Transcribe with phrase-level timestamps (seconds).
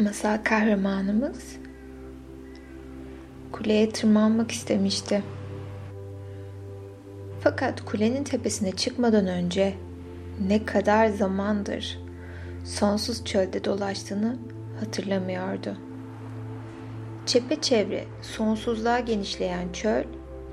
[0.00, 1.56] Masal kahramanımız
[3.52, 5.22] kuleye tırmanmak istemişti.
[7.40, 9.74] Fakat kulenin tepesine çıkmadan önce
[10.48, 11.98] ne kadar zamandır
[12.64, 14.36] sonsuz çölde dolaştığını
[14.80, 15.76] hatırlamıyordu.
[17.26, 20.04] Çepeçevre sonsuzluğa genişleyen çöl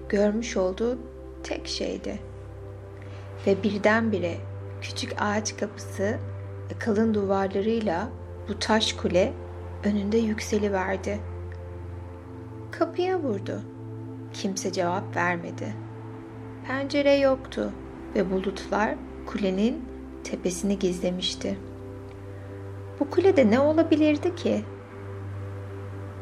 [0.09, 0.99] görmüş olduğu
[1.43, 2.19] tek şeydi.
[3.47, 4.37] Ve birdenbire
[4.81, 6.17] küçük ağaç kapısı
[6.79, 8.09] kalın duvarlarıyla
[8.49, 9.33] bu taş kule
[9.83, 11.19] önünde yükseliverdi.
[12.71, 13.61] Kapıya vurdu.
[14.33, 15.73] Kimse cevap vermedi.
[16.67, 17.71] Pencere yoktu
[18.15, 19.85] ve bulutlar kulenin
[20.23, 21.57] tepesini gizlemişti.
[22.99, 24.65] Bu kulede ne olabilirdi ki?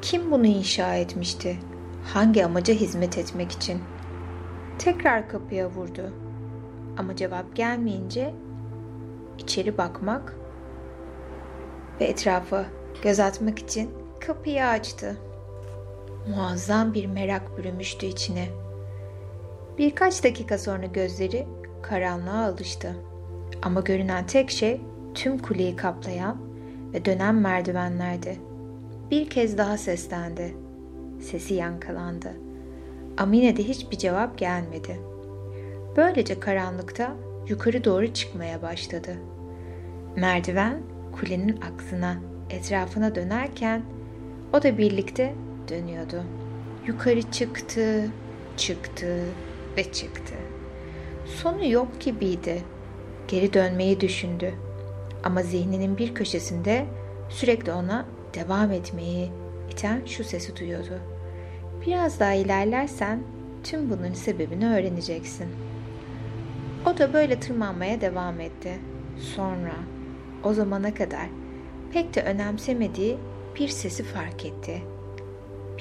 [0.02, 1.60] Kim bunu inşa etmişti?
[2.14, 3.82] Hangi amaca hizmet etmek için?
[4.80, 6.14] Tekrar kapıya vurdu.
[6.98, 8.34] Ama cevap gelmeyince
[9.38, 10.41] içeri bakmak
[12.00, 12.66] ve etrafa
[13.04, 13.90] göz atmak için
[14.20, 15.18] kapıyı açtı.
[16.28, 18.48] Muazzam bir merak bürümüştü içine.
[19.78, 21.48] Birkaç dakika sonra gözleri
[21.82, 22.96] karanlığa alıştı.
[23.62, 24.82] Ama görünen tek şey
[25.14, 26.38] tüm kuleyi kaplayan
[26.94, 28.40] ve dönen merdivenlerdi.
[29.12, 30.56] Bir kez daha seslendi.
[31.22, 32.34] Sesi yankılandı.
[33.18, 35.00] Ama yine de hiçbir cevap gelmedi.
[35.98, 37.12] Böylece karanlıkta
[37.48, 39.18] yukarı doğru çıkmaya başladı.
[40.16, 40.82] Merdiven
[41.12, 42.18] kulenin aksına,
[42.50, 43.84] etrafına dönerken
[44.54, 45.34] o da birlikte
[45.70, 46.24] dönüyordu.
[46.88, 48.10] Yukarı çıktı,
[48.58, 49.26] çıktı
[49.78, 50.34] ve çıktı.
[51.26, 52.62] Sonu yok gibiydi.
[53.28, 54.54] Geri dönmeyi düşündü.
[55.24, 56.86] Ama zihninin bir köşesinde
[57.30, 59.32] sürekli ona devam etmeyi
[59.72, 61.00] iten şu sesi duyuyordu.
[61.86, 63.24] Biraz daha ilerlersen
[63.64, 65.48] tüm bunun sebebini öğreneceksin.
[66.86, 68.80] O da böyle tırmanmaya devam etti.
[69.36, 69.74] Sonra
[70.44, 71.30] o zamana kadar
[71.94, 73.18] pek de önemsemediği
[73.60, 74.82] bir sesi fark etti.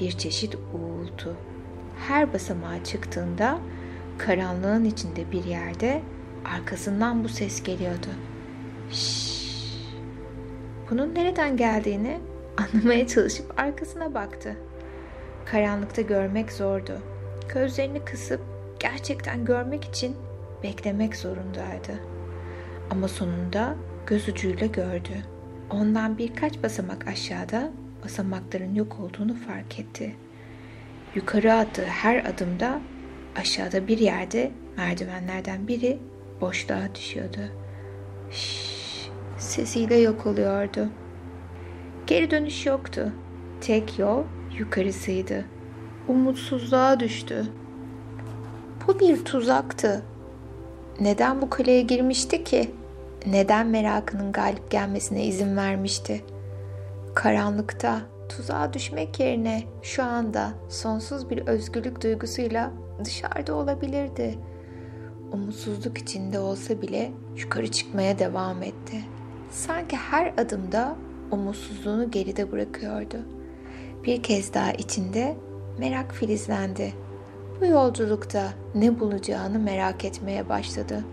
[0.01, 1.37] Bir çeşit uğultu.
[2.09, 3.59] Her basamağa çıktığında
[4.19, 6.03] karanlığın içinde bir yerde
[6.45, 8.09] arkasından bu ses geliyordu.
[8.91, 9.41] Şşş.
[10.91, 12.21] Bunun nereden geldiğini
[12.57, 14.57] anlamaya çalışıp arkasına baktı.
[15.47, 16.99] Karanlıkta görmek zordu.
[17.55, 18.41] Gözlerini kısıp
[18.79, 20.17] gerçekten görmek için
[20.63, 21.93] beklemek zorundaydı.
[22.91, 23.77] Ama sonunda
[24.11, 25.25] göz ucuyla gördü.
[25.71, 27.71] Ondan birkaç basamak aşağıda
[28.05, 30.17] basamakların yok olduğunu fark etti.
[31.15, 32.81] Yukarı attığı her adımda
[33.37, 35.99] aşağıda bir yerde merdivenlerden biri
[36.41, 37.41] boşluğa düşüyordu.
[38.31, 40.89] Şşş, sesiyle yok oluyordu.
[42.07, 43.13] Geri dönüş yoktu.
[43.61, 44.25] Tek yol
[44.59, 45.45] yukarısıydı.
[46.09, 47.47] Umutsuzluğa düştü.
[48.87, 50.03] Bu bir tuzaktı.
[51.01, 52.71] Neden bu kaleye girmişti ki?
[53.27, 56.25] Neden merakının galip gelmesine izin vermişti?
[57.15, 62.71] Karanlıkta tuzağa düşmek yerine şu anda sonsuz bir özgürlük duygusuyla
[63.05, 64.39] dışarıda olabilirdi.
[65.33, 68.97] Umutsuzluk içinde olsa bile yukarı çıkmaya devam etti.
[69.51, 70.97] Sanki her adımda
[71.31, 73.19] umutsuzluğunu geride bırakıyordu.
[74.05, 75.37] Bir kez daha içinde
[75.79, 76.93] merak filizlendi.
[77.61, 81.05] Bu yolculukta ne bulacağını merak etmeye başladı.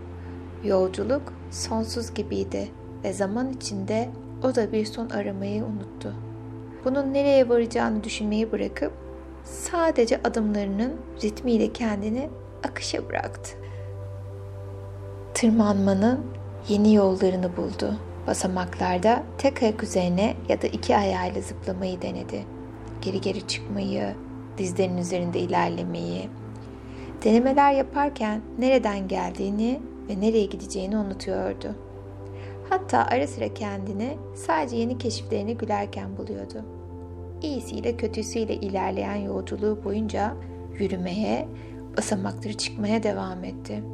[0.64, 2.68] Yolculuk sonsuz gibiydi
[3.04, 4.08] ve zaman içinde
[4.42, 6.14] o da bir son aramayı unuttu.
[6.84, 8.92] Bunun nereye varacağını düşünmeyi bırakıp
[9.44, 10.92] sadece adımlarının
[11.22, 12.30] ritmiyle kendini
[12.68, 13.50] akışa bıraktı.
[15.34, 16.20] Tırmanmanın
[16.68, 17.94] yeni yollarını buldu.
[18.26, 22.44] Basamaklarda tek ayak üzerine ya da iki ayağıyla zıplamayı denedi.
[23.02, 24.14] Geri geri çıkmayı,
[24.58, 26.28] dizlerinin üzerinde ilerlemeyi.
[27.24, 31.74] Denemeler yaparken nereden geldiğini ve nereye gideceğini unutuyordu.
[32.70, 36.64] Hatta ara sıra kendini sadece yeni keşiflerine gülerken buluyordu.
[37.42, 40.34] İyisiyle kötüsüyle ilerleyen yolculuğu boyunca
[40.78, 41.48] yürümeye,
[41.96, 43.84] basamakları çıkmaya devam etti.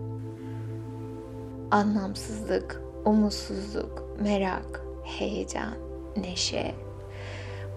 [1.71, 5.75] Anlamsızlık, umutsuzluk, merak, heyecan,
[6.17, 6.75] neşe,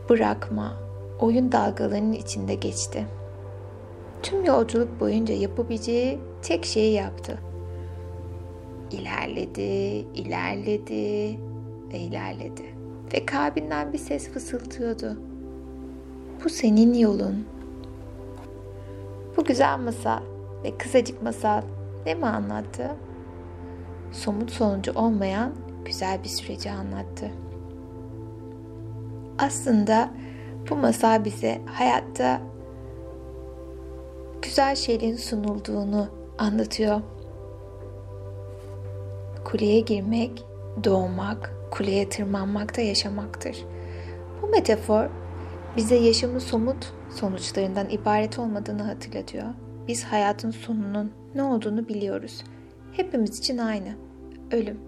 [0.09, 0.73] bırakma,
[1.19, 3.05] oyun dalgalarının içinde geçti.
[4.23, 7.39] Tüm yolculuk boyunca yapabileceği tek şeyi yaptı.
[8.91, 9.61] İlerledi,
[10.15, 11.39] ilerledi
[11.93, 12.63] ve ilerledi.
[13.13, 15.17] Ve kalbinden bir ses fısıltıyordu.
[16.43, 17.45] Bu senin yolun.
[19.37, 20.21] Bu güzel masal
[20.63, 21.61] ve kısacık masal
[22.05, 22.95] ne mi anlattı?
[24.11, 25.51] Somut sonucu olmayan
[25.85, 27.31] güzel bir süreci anlattı.
[29.39, 30.09] Aslında
[30.69, 32.41] bu masal bize hayatta
[34.41, 36.07] güzel şeylerin sunulduğunu
[36.37, 37.01] anlatıyor.
[39.47, 40.45] Kuleye girmek,
[40.83, 43.65] doğmak, kuleye tırmanmak da yaşamaktır.
[44.41, 45.09] Bu metafor
[45.77, 49.45] bize yaşamın somut sonuçlarından ibaret olmadığını hatırlatıyor.
[49.87, 52.43] Biz hayatın sonunun ne olduğunu biliyoruz.
[52.91, 53.95] Hepimiz için aynı.
[54.51, 54.79] Ölüm.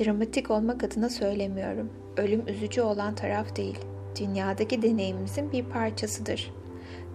[0.00, 1.90] Dramatik olmak adına söylemiyorum.
[2.16, 3.78] Ölüm üzücü olan taraf değil.
[4.20, 6.54] Dünyadaki deneyimimizin bir parçasıdır.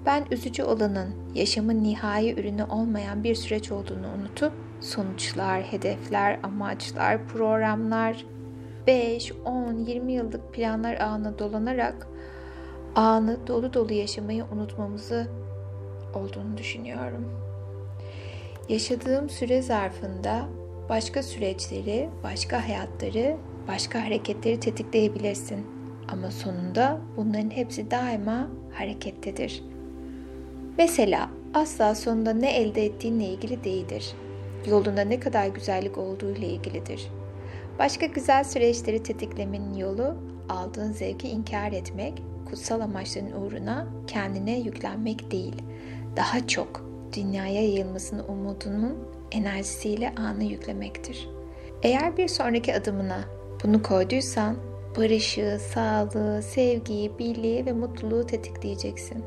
[0.06, 8.26] Ben üzücü olanın yaşamın nihai ürünü olmayan bir süreç olduğunu unutup sonuçlar, hedefler, amaçlar, programlar,
[8.88, 12.08] 5, 10, 20 yıllık planlar ağına dolanarak
[12.96, 15.28] anı dolu dolu yaşamayı unutmamızı
[16.14, 17.26] olduğunu düşünüyorum.
[18.70, 20.46] Yaşadığım süre zarfında
[20.90, 23.38] başka süreçleri, başka hayatları,
[23.68, 25.68] başka hareketleri tetikleyebilirsin.
[26.12, 29.64] Ama sonunda bunların hepsi daima harekettedir.
[30.78, 34.16] Mesela asla sonunda ne elde ettiğinle ilgili değildir.
[34.68, 37.08] Yolunda ne kadar güzellik olduğu ile ilgilidir.
[37.80, 40.16] Başka güzel süreçleri tetiklemenin yolu
[40.50, 45.56] aldığın zevki inkar etmek, kutsal amaçların uğruna kendine yüklenmek değil.
[46.16, 48.98] Daha çok dünyaya yayılmasını umudunun
[49.32, 51.30] enerjisiyle anı yüklemektir.
[51.84, 53.20] Eğer bir sonraki adımına
[53.64, 54.56] bunu koyduysan
[54.98, 59.24] barışı, sağlığı, sevgiyi, birliği ve mutluluğu tetikleyeceksin.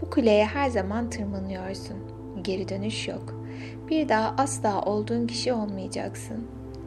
[0.00, 1.96] Bu kuleye her zaman tırmanıyorsun.
[2.42, 3.43] Geri dönüş yok.
[3.90, 6.44] Bir daha asla olduğun kişi olmayacaksın.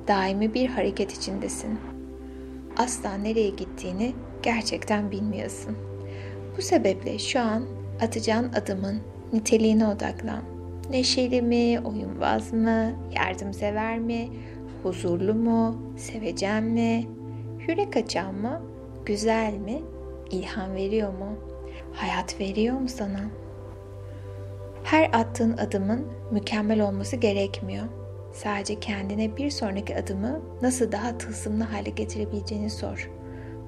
[0.08, 1.80] Daimi bir hareket içindesin.
[2.78, 5.78] Asla nereye gittiğini gerçekten bilmiyorsun.
[6.58, 7.64] Bu sebeple şu an
[8.02, 9.02] atacağın adımın
[9.34, 10.42] niteliğine odaklan.
[10.90, 14.30] Neşeli mi, oyunbaz mı, yardımsever mi,
[14.84, 17.08] huzurlu mu, sevecen mi,
[17.68, 18.62] yürek açan mı,
[19.06, 19.81] güzel mi,
[20.31, 21.30] ilham veriyor mu,
[21.94, 23.22] hayat veriyor mu sana?
[24.88, 27.86] Her attığın adımın mükemmel olması gerekmiyor.
[28.34, 33.12] Sadece kendine bir sonraki adımı nasıl daha tılsımlı hale getirebileceğini sor.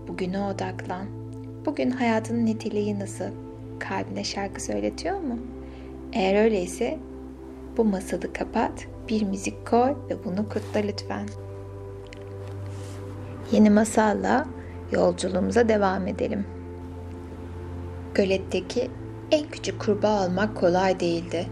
[0.08, 1.06] Bugüne odaklan.
[1.66, 3.30] Bugün hayatının niteliği nasıl?
[3.80, 5.40] Kalbine şarkı söyletiyor mu?
[6.14, 7.00] Eğer öyleyse
[7.78, 11.28] bu masalı kapat, bir müzik koy ve bunu kutla lütfen.
[13.52, 14.48] Yeni masalla
[14.92, 16.46] yolculuğumuza devam edelim.
[18.16, 18.92] Göletteki
[19.32, 21.48] en küçük kurbağa almak kolay değildi.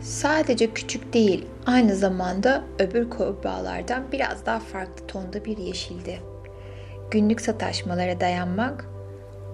[0.00, 6.20] Sadece küçük değil, aynı zamanda öbür kurbağalardan biraz daha farklı tonda bir yeşildi.
[7.10, 8.86] Günlük sataşmalara dayanmak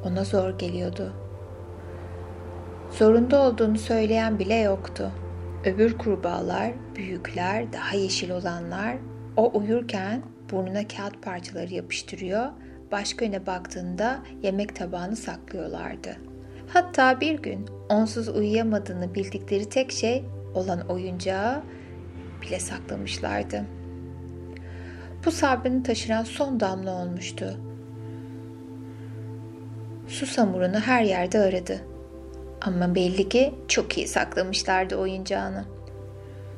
[0.05, 1.13] ona zor geliyordu.
[2.91, 5.11] Zorunda olduğunu söyleyen bile yoktu.
[5.65, 8.97] Öbür kurbağalar, büyükler, daha yeşil olanlar
[9.37, 12.47] o uyurken burnuna kağıt parçaları yapıştırıyor,
[12.93, 16.31] başka yöne baktığında yemek tabağını saklıyorlardı.
[16.73, 20.25] Hatta bir gün onsuz uyuyamadığını bildikleri tek şey
[20.55, 21.63] olan oyuncağı
[22.43, 23.65] bile saklamışlardı.
[25.27, 27.57] Bu sabrını taşıran son damla olmuştu.
[30.09, 31.81] Su samurunu her yerde aradı.
[32.63, 35.65] Ama belli ki çok iyi saklamışlardı oyuncağını.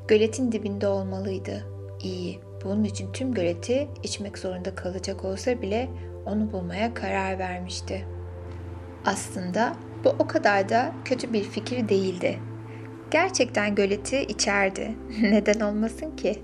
[0.09, 1.65] Göletin dibinde olmalıydı.
[2.03, 5.89] İyi, bunun için tüm göleti içmek zorunda kalacak olsa bile
[6.27, 8.05] onu bulmaya karar vermişti.
[9.07, 12.39] Aslında bu o kadar da kötü bir fikir değildi.
[13.11, 14.95] Gerçekten göleti içerdi.
[15.23, 16.43] Neden olmasın ki?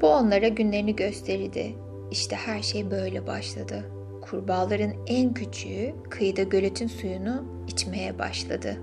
[0.00, 1.74] Bu onlara günlerini gösterirdi.
[2.10, 3.84] İşte her şey böyle başladı.
[4.20, 8.76] Kurbağaların en küçüğü kıyıda göletin suyunu içmeye başladı.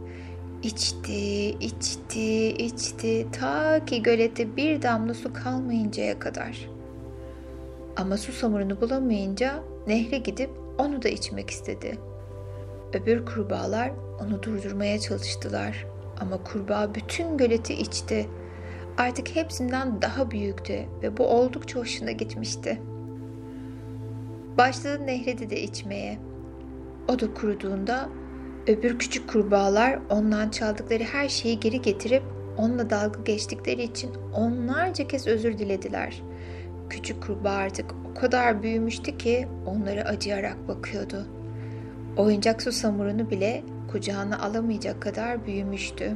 [0.63, 6.69] İçti, içti, içti ta ki gölette bir damla su kalmayıncaya kadar.
[7.97, 12.08] Ama su samurunu bulamayınca nehre gidip onu da içmek istedi.
[12.93, 13.91] Öbür kurbağalar
[14.22, 15.86] onu durdurmaya çalıştılar
[16.19, 18.29] ama kurbağa bütün göleti içti.
[18.98, 22.81] Artık hepsinden daha büyüktü ve bu oldukça hoşuna gitmişti.
[24.58, 26.19] Başladı nehrede de içmeye.
[27.08, 28.10] O da kuruduğunda
[28.67, 32.24] öbür küçük kurbağalar ondan çaldıkları her şeyi geri getirip
[32.58, 36.22] onunla dalga geçtikleri için onlarca kez özür dilediler.
[36.89, 41.38] Küçük kurbağa artık o kadar büyümüştü ki onları acıyarak bakıyordu.
[42.19, 46.13] Oyuncak su samurunu bile kucağına alamayacak kadar büyümüştü.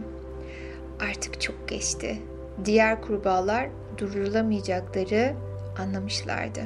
[1.11, 2.19] Artık çok geçti.
[2.65, 5.33] Diğer kurbağalar durdurulamayacakları
[5.79, 6.61] anlamışlardı.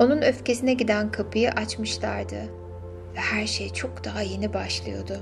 [0.00, 2.36] Onun öfkesine giden kapıyı açmışlardı
[3.14, 5.20] ve her şey çok daha yeni başlıyordu.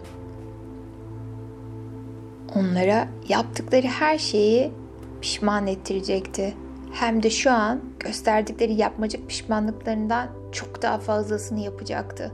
[2.55, 4.73] Onlara yaptıkları her şeyi
[5.21, 6.55] pişman ettirecekti.
[6.93, 12.33] Hem de şu an gösterdikleri yapmacık pişmanlıklarından çok daha fazlasını yapacaktı.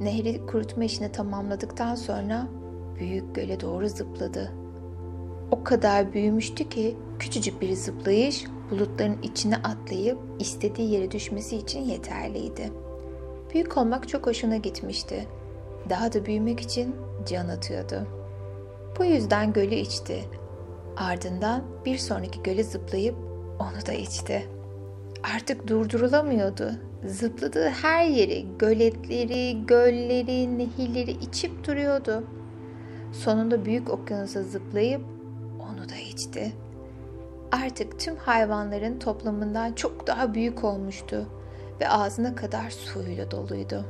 [0.00, 2.48] Nehri kurutma işini tamamladıktan sonra
[2.98, 4.52] büyük göle doğru zıpladı.
[5.50, 12.72] O kadar büyümüştü ki küçücük bir zıplayış bulutların içine atlayıp istediği yere düşmesi için yeterliydi.
[13.54, 15.26] Büyük olmak çok hoşuna gitmişti.
[15.88, 18.06] Daha da büyümek için can atıyordu.
[18.98, 20.24] Bu yüzden gölü içti.
[20.96, 23.14] Ardından bir sonraki göle zıplayıp
[23.58, 24.57] onu da içti.
[25.22, 26.70] Artık durdurulamıyordu.
[27.04, 32.24] Zıpladığı her yeri, göletleri, gölleri, nehirleri içip duruyordu.
[33.12, 35.02] Sonunda büyük okyanusa zıplayıp
[35.60, 36.52] onu da içti.
[37.52, 41.26] Artık tüm hayvanların toplamından çok daha büyük olmuştu
[41.80, 43.84] ve ağzına kadar suyla doluydu.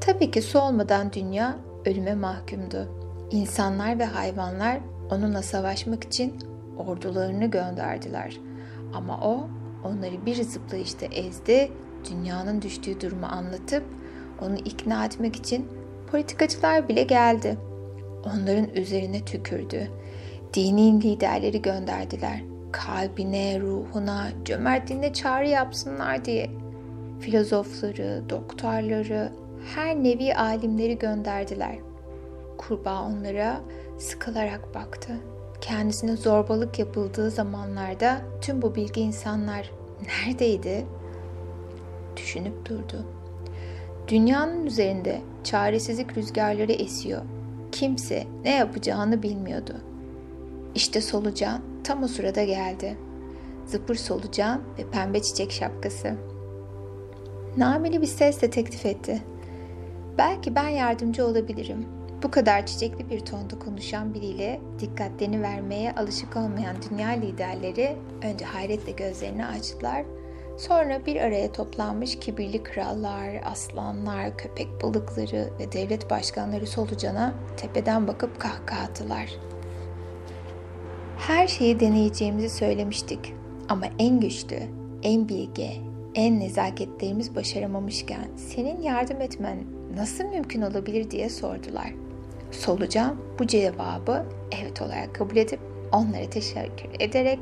[0.00, 2.88] Tabii ki su olmadan dünya ölüme mahkumdu.
[3.30, 6.38] İnsanlar ve hayvanlar onunla savaşmak için
[6.78, 8.40] ordularını gönderdiler.
[8.94, 9.48] Ama o
[9.84, 11.70] onları bir zıplayışta ezdi,
[12.10, 13.84] dünyanın düştüğü durumu anlatıp
[14.40, 15.68] onu ikna etmek için
[16.10, 17.58] politikacılar bile geldi.
[18.24, 19.90] Onların üzerine tükürdü.
[20.54, 22.42] Dini liderleri gönderdiler.
[22.72, 26.50] Kalbine, ruhuna, cömertliğine çağrı yapsınlar diye.
[27.20, 29.32] Filozofları, doktorları,
[29.74, 31.78] her nevi alimleri gönderdiler.
[32.58, 33.60] Kurbağa onlara
[33.98, 35.12] sıkılarak baktı.
[35.60, 39.70] Kendisine zorbalık yapıldığı zamanlarda tüm bu bilgi insanlar
[40.06, 40.86] neredeydi?
[42.16, 43.04] Düşünüp durdu.
[44.08, 47.22] Dünyanın üzerinde çaresizlik rüzgarları esiyor.
[47.72, 49.74] Kimse ne yapacağını bilmiyordu.
[50.74, 52.96] İşte solucan tam o sırada geldi.
[53.66, 56.14] Zıpır solucan ve pembe çiçek şapkası.
[57.56, 59.22] Nameli bir sesle teklif etti.
[60.18, 61.86] Belki ben yardımcı olabilirim.
[62.22, 68.92] Bu kadar çiçekli bir tonda konuşan biriyle dikkatlerini vermeye alışık olmayan dünya liderleri önce hayretle
[68.92, 70.04] gözlerini açtılar.
[70.58, 78.40] Sonra bir araya toplanmış kibirli krallar, aslanlar, köpek balıkları ve devlet başkanları solucana tepeden bakıp
[78.40, 79.30] kahkaha attılar.
[81.18, 83.34] Her şeyi deneyeceğimizi söylemiştik
[83.68, 84.58] ama en güçlü,
[85.02, 85.70] en bilge,
[86.14, 89.58] en nezaketlerimiz başaramamışken senin yardım etmen
[89.96, 92.09] nasıl mümkün olabilir diye sordular.
[92.50, 94.26] Solucan bu cevabı
[94.60, 95.60] evet olarak kabul edip
[95.92, 97.38] onlara teşekkür ederek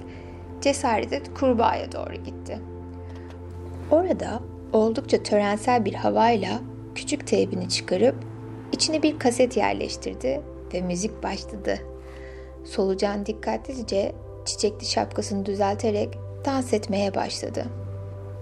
[0.61, 2.59] cesaretle kurbağaya doğru gitti.
[3.91, 4.41] Orada
[4.73, 6.61] oldukça törensel bir havayla
[6.95, 8.15] küçük teybini çıkarıp
[8.73, 10.41] içine bir kaset yerleştirdi
[10.75, 11.79] ve müzik başladı.
[12.65, 14.13] Solucan dikkatlice
[14.45, 17.65] çiçekli şapkasını düzelterek dans etmeye başladı.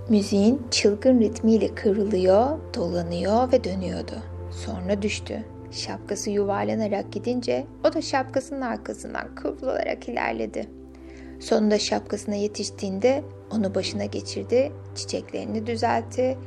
[0.08, 4.14] Müziğin çılgın ritmiyle kıvrılıyor, dolanıyor ve dönüyordu.
[4.50, 5.44] Sonra düştü.
[5.70, 10.68] Şapkası yuvarlanarak gidince o da şapkasının arkasından kıvrılarak ilerledi.
[11.40, 16.38] Sonunda şapkasına yetiştiğinde onu başına geçirdi, çiçeklerini düzeltti,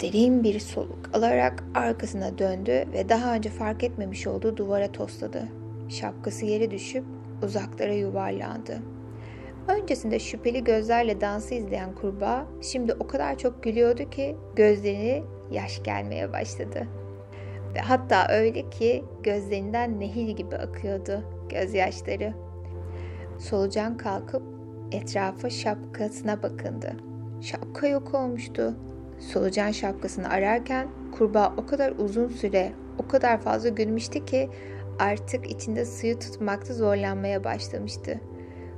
[0.00, 5.48] derin bir soluk alarak arkasına döndü ve daha önce fark etmemiş olduğu duvara tosladı.
[5.88, 7.04] Şapkası yere düşüp
[7.42, 8.78] uzaklara yuvarlandı.
[9.68, 16.32] Öncesinde şüpheli gözlerle dansı izleyen kurbağa şimdi o kadar çok gülüyordu ki gözlerine yaş gelmeye
[16.32, 16.88] başladı.
[17.74, 22.34] Ve hatta öyle ki gözlerinden nehir gibi akıyordu gözyaşları.
[23.38, 24.42] Solucan kalkıp
[24.92, 26.96] etrafa şapkasına bakındı.
[27.40, 28.74] Şapka yok olmuştu.
[29.18, 34.50] Solucan şapkasını ararken kurbağa o kadar uzun süre, o kadar fazla gülmüştü ki
[34.98, 38.20] artık içinde suyu tutmakta zorlanmaya başlamıştı.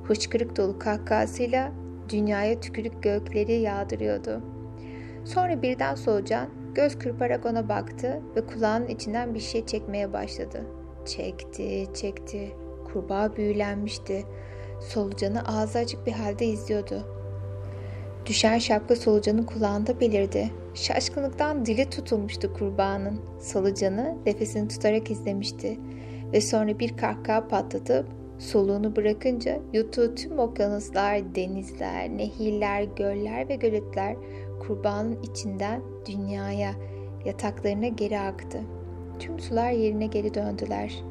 [0.04, 1.72] Hıçkırık dolu kahkahasıyla
[2.08, 4.42] dünyaya tükürük gökleri yağdırıyordu.
[5.24, 10.66] Sonra birden solucan göz kırparak ona baktı ve kulağının içinden bir şey çekmeye başladı.
[11.06, 12.50] Çekti, çekti.
[12.92, 14.24] Kurbağa büyülenmişti.
[14.80, 17.04] Solucanı ağzı açık bir halde izliyordu.
[18.26, 20.50] Düşen şapka solucanın kulağında belirdi.
[20.74, 23.20] Şaşkınlıktan dili tutulmuştu kurbağanın.
[23.40, 25.78] Solucanı nefesini tutarak izlemişti
[26.32, 28.06] ve sonra bir kahkaha patlatıp
[28.38, 34.16] soluğunu bırakınca yuttuğu tüm okyanuslar, denizler, nehirler, göller ve göletler
[34.66, 36.74] kurbağanın içinden dünyaya,
[37.24, 38.60] yataklarına geri aktı.
[39.18, 41.02] Tüm sular yerine geri döndüler.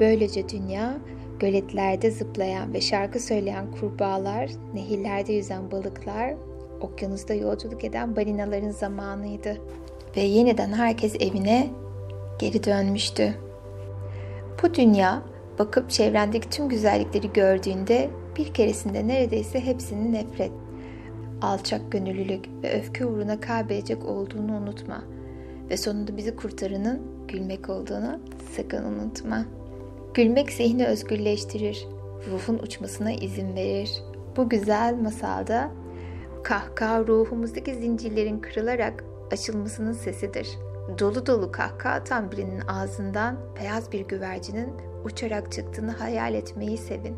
[0.00, 0.98] Böylece dünya
[1.38, 6.34] göletlerde zıplayan ve şarkı söyleyen kurbağalar, nehirlerde yüzen balıklar,
[6.80, 9.60] okyanusta yolculuk eden balinaların zamanıydı.
[10.16, 11.70] Ve yeniden herkes evine
[12.38, 13.34] geri dönmüştü.
[14.62, 15.22] Bu dünya
[15.58, 20.52] bakıp çevrendeki tüm güzellikleri gördüğünde bir keresinde neredeyse hepsini nefret,
[21.42, 25.04] alçak gönüllülük ve öfke uğruna kaybedecek olduğunu unutma.
[25.70, 28.20] Ve sonunda bizi kurtaranın gülmek olduğunu
[28.56, 29.44] sakın unutma.
[30.14, 31.86] Gülmek zihni özgürleştirir,
[32.30, 34.02] ruhun uçmasına izin verir.
[34.36, 35.70] Bu güzel masalda
[36.44, 40.48] kahkaha ruhumuzdaki zincirlerin kırılarak açılmasının sesidir.
[40.98, 44.68] Dolu dolu kahkaha atan birinin ağzından beyaz bir güvercinin
[45.04, 47.16] uçarak çıktığını hayal etmeyi sevin.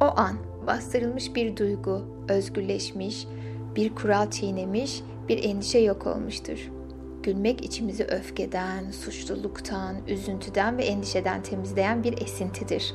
[0.00, 3.26] O an bastırılmış bir duygu, özgürleşmiş,
[3.76, 6.70] bir kural çiğnemiş bir endişe yok olmuştur.
[7.22, 12.94] Gülmek içimizi öfkeden, suçluluktan, üzüntüden ve endişeden temizleyen bir esintidir.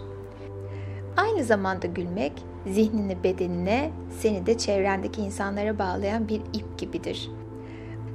[1.18, 2.34] Aynı zamanda gülmek
[2.68, 7.32] zihnini bedenine, seni de çevrendeki insanlara bağlayan bir ip gibidir.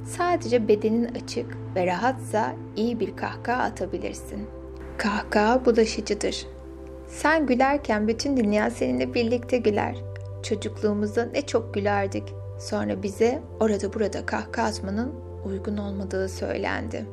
[0.05, 4.47] Sadece bedenin açık ve rahatsa iyi bir kahkaha atabilirsin.
[4.97, 6.47] Kahkaha bulaşıcıdır.
[7.13, 9.95] Sen gülerken bütün dünya seninle birlikte güler.
[10.43, 12.33] Çocukluğumuzda ne çok gülerdik.
[12.59, 15.11] Sonra bize orada burada kahkaha atmanın
[15.45, 17.05] uygun olmadığı söylendi.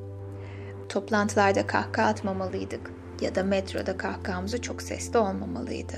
[0.88, 2.90] Toplantılarda kahkaha atmamalıydık
[3.20, 5.96] ya da metroda kahkahamızı çok sesli olmamalıydı.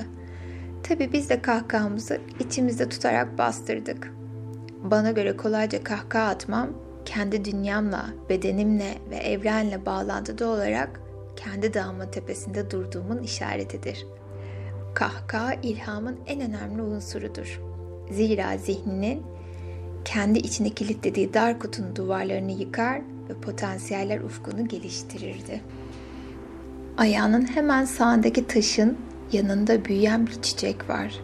[0.82, 4.12] Tabi biz de kahkahamızı içimizde tutarak bastırdık.
[4.82, 6.70] Bana göre kolayca kahkaha atmam,
[7.04, 11.00] kendi dünyamla, bedenimle ve evrenle bağlantıda olarak
[11.44, 14.06] kendi dağımın tepesinde durduğumun işaretidir.
[14.94, 17.60] Kahkaha ilhamın en önemli unsurudur.
[18.10, 19.22] Zira zihninin
[20.04, 25.60] kendi içine kilitlediği dar kutunun duvarlarını yıkar ve potansiyeller ufkunu geliştirirdi.
[26.98, 28.98] Ayağının hemen sağındaki taşın
[29.32, 31.20] yanında büyüyen bir çiçek var.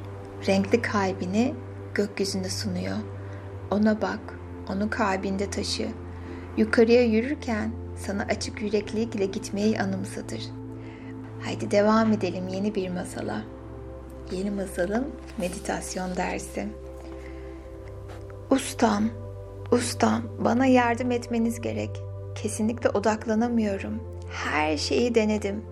[0.46, 1.54] Renkli kalbini
[1.94, 2.96] gökyüzünde sunuyor.
[3.70, 4.20] Ona bak,
[4.68, 5.88] onu kalbinde taşı.
[6.56, 10.42] Yukarıya yürürken sana açık yüreklilikle gitmeyi anımsatır.
[11.44, 13.42] Haydi devam edelim yeni bir masala.
[14.32, 15.06] Yeni masalın
[15.38, 16.68] meditasyon dersi.
[18.50, 19.04] Ustam,
[19.72, 21.90] ustam bana yardım etmeniz gerek.
[22.42, 24.02] Kesinlikle odaklanamıyorum.
[24.30, 25.64] Her şeyi denedim.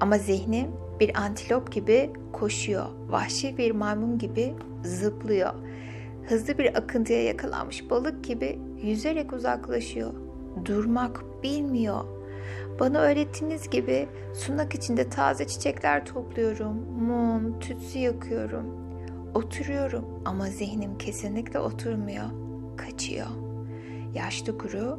[0.00, 2.86] Ama zihnim bir antilop gibi koşuyor.
[3.08, 4.54] Vahşi bir maymun gibi
[4.84, 5.54] zıplıyor.
[6.28, 10.12] Hızlı bir akıntıya yakalanmış balık gibi yüzerek uzaklaşıyor.
[10.64, 12.04] Durmak bilmiyor.
[12.80, 16.76] Bana öğrettiğiniz gibi sunak içinde taze çiçekler topluyorum.
[16.76, 18.66] Mum, tütsü yakıyorum.
[19.34, 22.24] Oturuyorum ama zihnim kesinlikle oturmuyor.
[22.76, 23.26] Kaçıyor.
[24.14, 24.98] Yaşlı kuru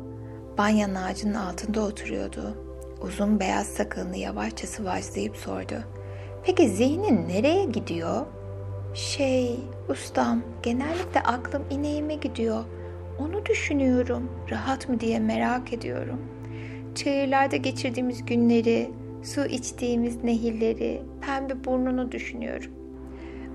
[0.58, 2.58] banyan ağacının altında oturuyordu.
[3.02, 5.76] Uzun beyaz sakalını yavaşça sıvaçlayıp sordu.
[6.44, 8.26] Peki zihnin nereye gidiyor?
[8.94, 12.63] Şey, ustam, genellikle aklım ineğime gidiyor.
[13.19, 14.32] Onu düşünüyorum.
[14.52, 16.21] Rahat mı diye merak ediyorum.
[16.95, 18.91] Çayırlarda geçirdiğimiz günleri,
[19.23, 22.71] su içtiğimiz nehirleri, pembe burnunu düşünüyorum.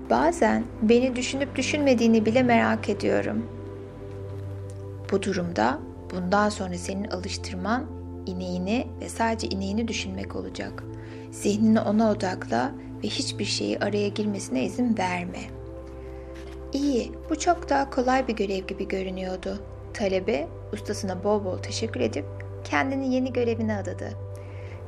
[0.09, 3.45] Bazen beni düşünüp düşünmediğini bile merak ediyorum.
[5.11, 5.79] Bu durumda
[6.11, 7.85] bundan sonra senin alıştırman
[8.25, 10.83] ineğini ve sadece ineğini düşünmek olacak.
[11.31, 12.71] Zihnini ona odakla
[13.03, 15.58] ve hiçbir şeyi araya girmesine izin verme.
[16.73, 19.59] İyi, bu çok daha kolay bir görev gibi görünüyordu.
[19.93, 22.25] Talebe ustasına bol bol teşekkür edip
[22.63, 24.09] kendini yeni görevine adadı.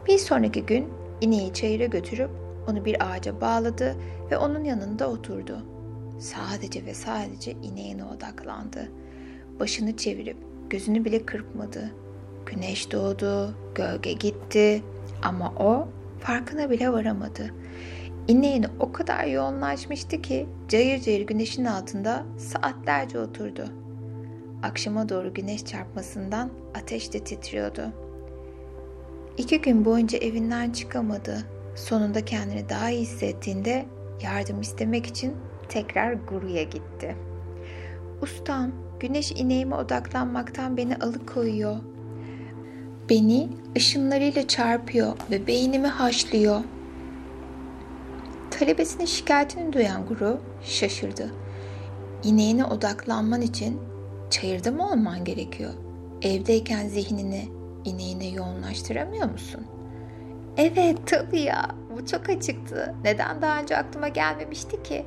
[0.07, 0.89] Bir sonraki gün
[1.21, 2.29] ineği çayıra götürüp
[2.67, 3.95] onu bir ağaca bağladı
[4.31, 5.65] ve onun yanında oturdu.
[6.19, 8.91] Sadece ve sadece ineğine odaklandı.
[9.59, 10.37] Başını çevirip
[10.69, 11.91] gözünü bile kırpmadı.
[12.45, 14.83] Güneş doğdu, gölge gitti
[15.23, 15.87] ama o
[16.19, 17.53] farkına bile varamadı.
[18.27, 23.65] İneğini o kadar yoğunlaşmıştı ki cayır cayır güneşin altında saatlerce oturdu.
[24.63, 27.81] Akşama doğru güneş çarpmasından ateş de titriyordu.
[29.37, 31.37] İki gün boyunca evinden çıkamadı.
[31.75, 33.85] Sonunda kendini daha iyi hissettiğinde
[34.23, 35.33] yardım istemek için
[35.69, 37.15] tekrar Guru'ya gitti.
[38.21, 41.77] Ustam, güneş ineğime odaklanmaktan beni alıkoyuyor.
[43.09, 46.61] Beni ışınlarıyla çarpıyor ve beynimi haşlıyor.
[48.51, 51.31] Talebesinin şikayetini duyan Guru şaşırdı.
[52.23, 53.79] İneğine odaklanman için
[54.29, 55.73] çayırda mı olman gerekiyor?
[56.21, 57.47] Evdeyken zihnini
[57.85, 59.61] ineğine yoğunlaştıramıyor musun?
[60.57, 62.95] Evet tabii ya bu çok açıktı.
[63.03, 65.05] Neden daha önce aklıma gelmemişti ki?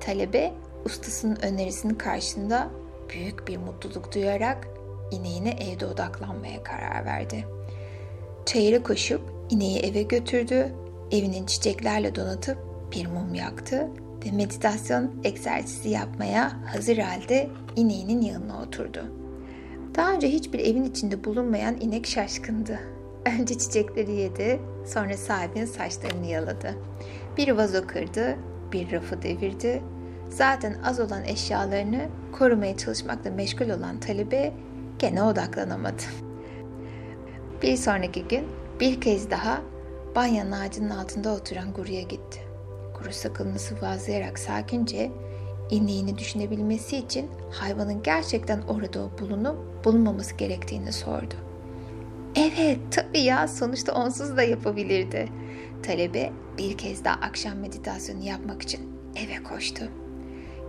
[0.00, 0.52] Talebe
[0.84, 2.68] ustasının önerisinin karşısında
[3.08, 4.68] büyük bir mutluluk duyarak
[5.10, 7.44] ineğine evde odaklanmaya karar verdi.
[8.46, 9.20] Çayıra koşup
[9.50, 10.72] ineği eve götürdü,
[11.10, 13.88] evinin çiçeklerle donatıp bir mum yaktı
[14.26, 19.04] ve meditasyon egzersizi yapmaya hazır halde ineğinin yanına oturdu.
[19.94, 22.80] Daha önce hiçbir evin içinde bulunmayan inek şaşkındı.
[23.38, 26.74] Önce çiçekleri yedi, sonra sahibinin saçlarını yaladı.
[27.36, 28.36] Bir vazo kırdı,
[28.72, 29.82] bir rafı devirdi.
[30.30, 34.52] Zaten az olan eşyalarını korumaya çalışmakla meşgul olan talebe
[34.98, 36.02] gene odaklanamadı.
[37.62, 38.44] Bir sonraki gün
[38.80, 39.60] bir kez daha
[40.16, 42.47] banyanın ağacının altında oturan Guru'ya gitti.
[42.98, 45.12] Guru sakalını sıvazlayarak sakince
[45.70, 51.34] ineğini düşünebilmesi için hayvanın gerçekten orada bulunup bulunmaması gerektiğini sordu.
[52.36, 55.28] Evet tabii ya sonuçta onsuz da yapabilirdi.
[55.82, 58.80] Talebe bir kez daha akşam meditasyonu yapmak için
[59.16, 59.84] eve koştu.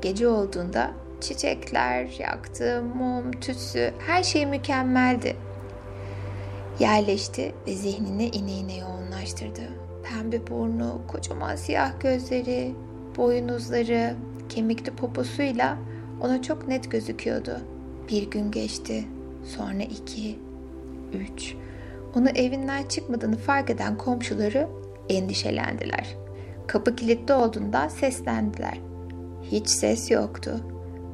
[0.02, 5.36] Gece olduğunda Çiçekler yaktı, mum, tütsü, her şey mükemmeldi.
[6.80, 9.79] Yerleşti ve zihnini ineğine yoğunlaştırdı.
[10.10, 12.76] Pembe burnu, kocaman siyah gözleri,
[13.18, 14.16] boynuzları,
[14.50, 15.78] kemikli poposuyla
[16.22, 17.62] ona çok net gözüküyordu.
[18.10, 19.06] Bir gün geçti,
[19.46, 20.40] sonra iki,
[21.14, 21.56] üç.
[22.16, 24.68] Onu evinden çıkmadığını fark eden komşuları
[25.10, 26.16] endişelendiler.
[26.68, 28.80] Kapı kilitli olduğunda seslendiler.
[29.44, 30.60] Hiç ses yoktu.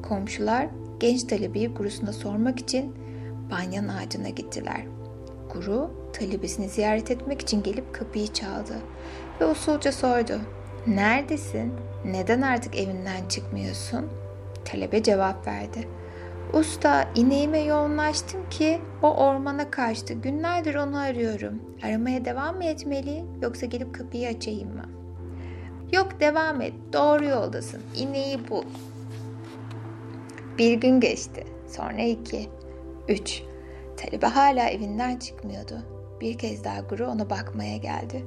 [0.08, 0.68] Komşular
[1.00, 2.94] genç talebeyi gurusuna sormak için
[3.50, 4.86] banyan ağacına gittiler.
[5.52, 8.76] Guru talebesini ziyaret etmek için gelip kapıyı çaldı
[9.40, 10.40] ve usulca sordu.
[10.86, 11.72] Neredesin?
[12.04, 14.06] Neden artık evinden çıkmıyorsun?
[14.64, 15.88] Talebe cevap verdi.
[16.52, 20.14] Usta ineğime yoğunlaştım ki o ormana kaçtı.
[20.14, 21.62] Günlerdir onu arıyorum.
[21.82, 24.84] Aramaya devam mı etmeliyim yoksa gelip kapıyı açayım mı?
[25.92, 26.72] Yok devam et.
[26.92, 27.82] Doğru yoldasın.
[27.96, 28.64] İneği bul.
[30.58, 31.44] Bir gün geçti.
[31.68, 32.48] Sonra iki.
[33.08, 33.42] Üç.
[33.96, 35.95] Talebe hala evinden çıkmıyordu.
[36.20, 38.24] Bir kez daha Guru ona bakmaya geldi.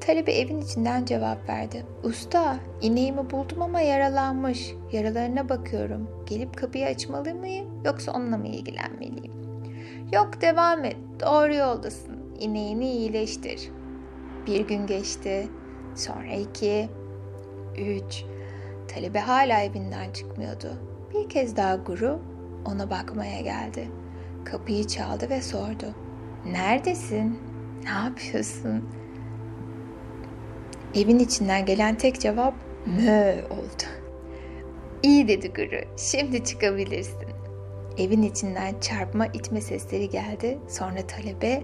[0.00, 1.86] Talebe evin içinden cevap verdi.
[2.02, 4.74] Usta, ineğimi buldum ama yaralanmış.
[4.92, 6.10] Yaralarına bakıyorum.
[6.26, 9.32] Gelip kapıyı açmalı mıyım yoksa onunla mı ilgilenmeliyim?
[10.12, 10.96] Yok devam et.
[11.20, 12.16] Doğru yoldasın.
[12.40, 13.70] İneğini iyileştir.
[14.46, 15.48] Bir gün geçti.
[15.94, 16.88] Sonra iki,
[17.78, 18.24] üç.
[18.88, 20.72] Talebe hala evinden çıkmıyordu.
[21.14, 22.20] Bir kez daha Guru
[22.64, 23.88] ona bakmaya geldi.
[24.44, 26.03] Kapıyı çaldı ve sordu.
[26.46, 27.38] Neredesin?
[27.84, 28.88] Ne yapıyorsun?
[30.94, 32.54] Evin içinden gelen tek cevap
[32.86, 33.84] mö oldu.
[35.02, 35.80] İyi dedi Guru.
[35.96, 37.28] Şimdi çıkabilirsin.
[37.98, 40.58] Evin içinden çarpma itme sesleri geldi.
[40.68, 41.62] Sonra talebe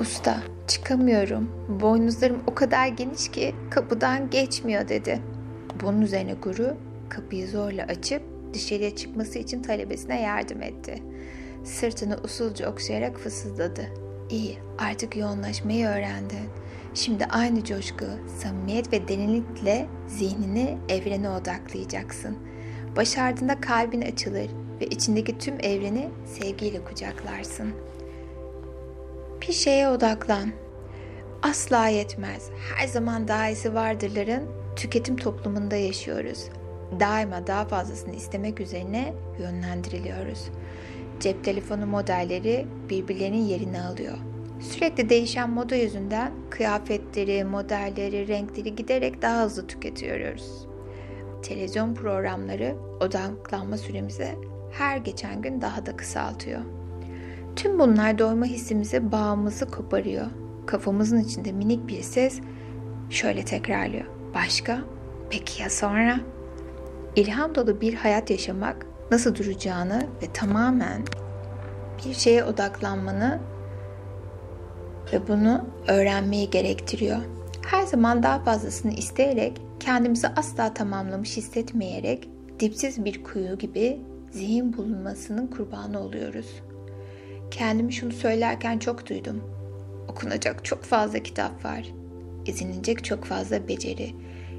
[0.00, 1.50] Usta çıkamıyorum.
[1.80, 5.20] Boynuzlarım o kadar geniş ki kapıdan geçmiyor dedi.
[5.82, 6.76] Bunun üzerine Guru
[7.08, 8.22] kapıyı zorla açıp
[8.54, 11.02] dışarıya çıkması için talebesine yardım etti.
[11.68, 13.86] Sırtını usulca okşayarak fısıldadı.
[14.30, 16.48] İyi artık yoğunlaşmayı öğrendin.
[16.94, 18.04] Şimdi aynı coşku,
[18.38, 22.38] samimiyet ve derinlikle zihnini evrene odaklayacaksın.
[22.96, 24.50] Başardığında kalbin açılır
[24.80, 27.72] ve içindeki tüm evreni sevgiyle kucaklarsın.
[29.48, 30.50] Bir şeye odaklan.
[31.42, 32.50] Asla yetmez.
[32.76, 34.42] Her zaman daha iyisi vardırların
[34.76, 36.44] tüketim toplumunda yaşıyoruz.
[37.00, 40.50] Daima daha fazlasını istemek üzerine yönlendiriliyoruz.
[41.20, 44.18] Cep telefonu modelleri birbirlerinin yerini alıyor.
[44.60, 50.66] Sürekli değişen moda yüzünden kıyafetleri, modelleri, renkleri giderek daha hızlı tüketiyoruz.
[51.42, 54.28] Televizyon programları odaklanma süremizi
[54.72, 56.60] her geçen gün daha da kısaltıyor.
[57.56, 60.26] Tüm bunlar doyma hissimizi, bağımızı koparıyor.
[60.66, 62.40] Kafamızın içinde minik bir ses
[63.10, 64.06] şöyle tekrarlıyor.
[64.34, 64.80] Başka?
[65.30, 66.20] Peki ya sonra?
[67.16, 71.02] İlham dolu bir hayat yaşamak nasıl duracağını ve tamamen
[72.06, 73.38] bir şeye odaklanmanı
[75.12, 77.18] ve bunu öğrenmeyi gerektiriyor.
[77.66, 82.28] Her zaman daha fazlasını isteyerek, kendimizi asla tamamlamış hissetmeyerek
[82.60, 86.62] dipsiz bir kuyu gibi zihin bulunmasının kurbanı oluyoruz.
[87.50, 89.42] Kendimi şunu söylerken çok duydum.
[90.08, 91.92] Okunacak çok fazla kitap var.
[92.46, 94.14] Edinilecek çok fazla beceri.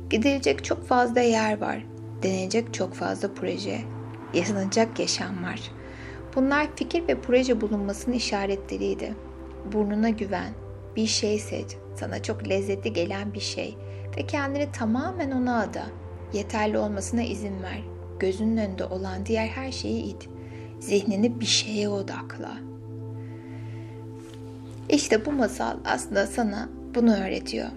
[0.09, 1.85] Gidilecek çok fazla yer var.
[2.23, 3.98] Deneyecek çok fazla proje.
[4.34, 5.72] Yaşanacak yaşam var.
[6.36, 9.13] Bunlar fikir ve proje bulunmasının işaretleriydi.
[9.74, 10.54] Burnuna güven,
[10.96, 13.78] bir şey seç, sana çok lezzetli gelen bir şey
[14.18, 15.86] ve kendini tamamen ona ada.
[16.34, 17.82] Yeterli olmasına izin ver.
[18.20, 20.30] Gözünün önünde olan diğer her şeyi it.
[20.80, 22.58] Zihnini bir şeye odakla.
[24.89, 27.70] İşte bu masal aslında sana bunu öğretiyor.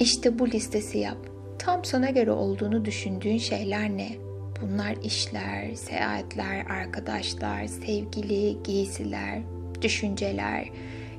[0.00, 1.18] İşte bu listesi yap.
[1.58, 4.27] Tam sana göre olduğunu düşündüğün şeyler ne?
[4.62, 9.38] Bunlar işler, seyahatler, arkadaşlar, sevgili, giysiler,
[9.82, 10.68] düşünceler,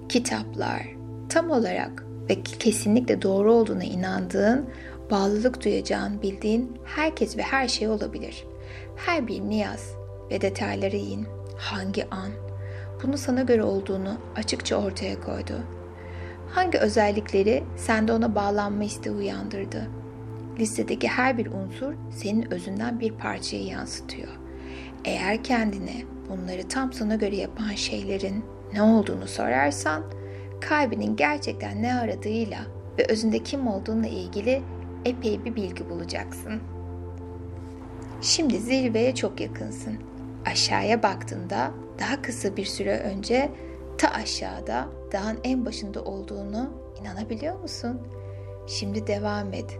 [0.09, 0.81] kitaplar.
[1.29, 4.69] Tam olarak ve kesinlikle doğru olduğuna inandığın,
[5.11, 8.45] bağlılık duyacağın, bildiğin herkes ve her şey olabilir.
[8.95, 9.93] Her bir niyaz
[10.31, 11.27] ve detayları in.
[11.57, 12.29] Hangi an?
[13.03, 15.53] Bunu sana göre olduğunu açıkça ortaya koydu.
[16.49, 19.98] Hangi özellikleri sende ona bağlanma isteği uyandırdı?
[20.59, 24.29] Listedeki her bir unsur senin özünden bir parçayı yansıtıyor.
[25.05, 30.03] Eğer kendine bunları tam sana göre yapan şeylerin ne olduğunu sorarsan,
[30.61, 32.59] kalbinin gerçekten ne aradığıyla
[32.97, 34.61] ve özünde kim olduğunla ilgili
[35.05, 36.61] epey bir bilgi bulacaksın.
[38.21, 39.97] Şimdi zirveye çok yakınsın.
[40.45, 43.51] Aşağıya baktığında daha kısa bir süre önce
[43.97, 46.69] ta aşağıda dağın en başında olduğunu
[47.01, 48.01] inanabiliyor musun?
[48.67, 49.79] Şimdi devam et.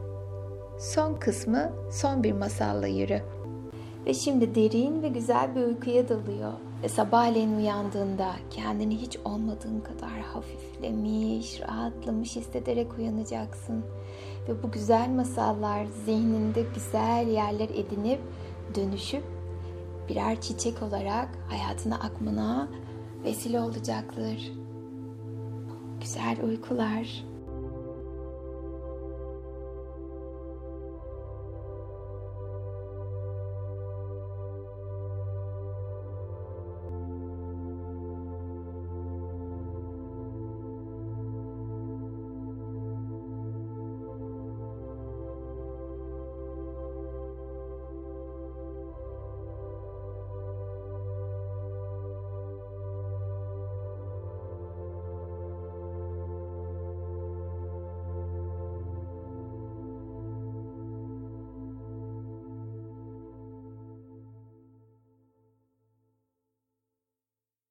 [0.79, 3.21] Son kısmı son bir masalla yürü.
[4.05, 6.53] Ve şimdi derin ve güzel bir uykuya dalıyor.
[6.83, 13.85] Ve sabahleyin uyandığında kendini hiç olmadığın kadar hafiflemiş, rahatlamış hissederek uyanacaksın.
[14.49, 18.19] Ve bu güzel masallar zihninde güzel yerler edinip
[18.75, 19.23] dönüşüp
[20.09, 22.67] birer çiçek olarak hayatına akmana
[23.23, 24.51] vesile olacaktır.
[26.01, 27.28] Güzel uykular.